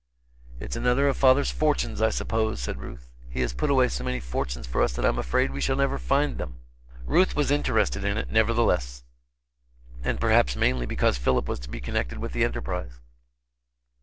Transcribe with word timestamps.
"It's 0.59 0.75
another 0.75 1.07
of 1.07 1.15
father's 1.15 1.51
fortunes, 1.51 2.01
I 2.01 2.09
suppose," 2.09 2.59
said 2.59 2.79
Ruth. 2.81 3.07
"He 3.29 3.41
has 3.41 3.53
put 3.53 3.69
away 3.69 3.87
so 3.87 4.03
many 4.03 4.19
fortunes 4.19 4.65
for 4.65 4.81
us 4.81 4.93
that 4.93 5.05
I'm 5.05 5.19
afraid 5.19 5.51
we 5.51 5.57
never 5.67 5.99
shall 5.99 5.99
find 5.99 6.39
them." 6.39 6.55
Ruth 7.05 7.35
was 7.35 7.51
interested 7.51 8.03
in 8.03 8.17
it 8.17 8.31
nevertheless, 8.31 9.03
and 10.03 10.19
perhaps 10.19 10.55
mainly 10.55 10.87
because 10.87 11.19
Philip 11.19 11.47
was 11.47 11.59
to 11.59 11.69
be 11.69 11.79
connected 11.79 12.17
with 12.17 12.31
the 12.33 12.43
enterprise. 12.43 12.99